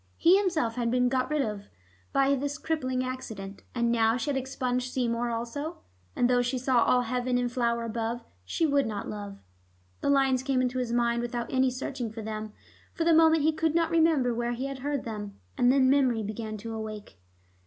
He 0.17 0.35
himself 0.35 0.77
had 0.77 0.89
been 0.89 1.09
got 1.09 1.29
rid 1.29 1.43
of 1.43 1.69
by 2.11 2.33
this 2.33 2.57
crippling 2.57 3.03
accident, 3.03 3.61
and 3.75 3.91
now 3.91 4.17
she 4.17 4.31
had 4.31 4.35
expunged 4.35 4.91
Seymour 4.91 5.29
also. 5.29 5.77
'And 6.15 6.27
though 6.27 6.41
she 6.41 6.57
saw 6.57 6.83
all 6.83 7.01
heaven 7.03 7.37
in 7.37 7.49
flower 7.49 7.83
above, 7.83 8.23
she 8.43 8.65
would 8.65 8.87
not 8.87 9.07
love.' 9.07 9.37
The 9.99 10.09
lines 10.09 10.41
came 10.41 10.59
into 10.59 10.79
his 10.79 10.91
mind 10.91 11.21
without 11.21 11.53
any 11.53 11.69
searching 11.69 12.09
for 12.11 12.23
them; 12.23 12.51
for 12.95 13.03
the 13.03 13.13
moment 13.13 13.43
he 13.43 13.51
could 13.53 13.75
not 13.75 13.91
remember 13.91 14.33
where 14.33 14.53
he 14.53 14.65
had 14.65 14.79
heard 14.79 15.03
them. 15.03 15.35
And 15.55 15.71
then 15.71 15.87
memory 15.87 16.23
began 16.23 16.57
to 16.57 16.73
awake. 16.73 17.19